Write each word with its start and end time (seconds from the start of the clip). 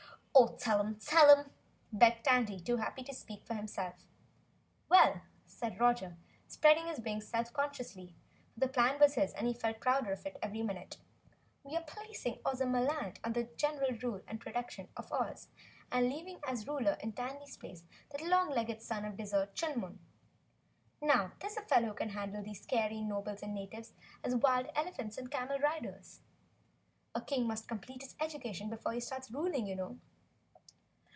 "Oh, 0.33 0.55
tell 0.57 0.79
him, 0.81 0.95
tell 0.95 1.35
him," 1.37 1.51
begged 1.91 2.23
Tandy, 2.25 2.59
too 2.59 2.77
happy 2.77 3.03
to 3.03 3.13
speak 3.13 3.43
for 3.45 3.53
himself. 3.53 3.93
"Well," 4.89 5.21
said 5.45 5.79
Roger, 5.79 6.17
spreading 6.47 6.87
his 6.87 6.99
wings 6.99 7.27
self 7.27 7.53
consciously, 7.53 8.15
for 8.53 8.61
the 8.61 8.67
plan 8.67 8.97
was 8.99 9.13
his 9.13 9.33
and 9.33 9.45
he 9.45 9.53
felt 9.53 9.81
prouder 9.81 10.13
of 10.13 10.25
it 10.25 10.39
every 10.41 10.63
minute, 10.63 10.97
"we 11.63 11.75
are 11.75 11.83
placing 11.83 12.39
Ozamaland 12.43 13.17
under 13.23 13.43
the 13.43 13.55
general 13.55 13.91
rule 14.01 14.21
and 14.27 14.39
protection 14.41 14.87
of 14.97 15.11
Oz 15.11 15.49
and 15.91 16.09
leaving 16.09 16.39
as 16.47 16.65
Ruler 16.65 16.97
in 17.01 17.11
Tandy's 17.13 17.57
place 17.57 17.83
that 18.09 18.21
long 18.23 18.49
legged 18.49 18.81
son 18.81 19.05
of 19.05 19.17
the 19.17 19.23
desert, 19.23 19.53
Chunum. 19.53 19.99
Now 21.01 21.33
there's 21.39 21.57
a 21.57 21.61
fellow 21.61 21.89
who 21.89 21.93
can 21.93 22.09
handle 22.09 22.41
these 22.41 22.63
scary 22.63 23.01
Nobles 23.01 23.43
and 23.43 23.53
natives 23.53 23.93
and 24.23 24.41
wild 24.41 24.69
elephant 24.75 25.19
and 25.19 25.29
camel 25.29 25.59
riders. 25.59 26.21
A 27.13 27.21
King 27.21 27.45
must 27.47 27.67
complete 27.67 28.01
his 28.01 28.15
education 28.19 28.69
before 28.71 28.93
he 28.93 29.01
starts 29.01 29.29
ruling, 29.29 29.67
you 29.67 29.75
know." 29.75 29.99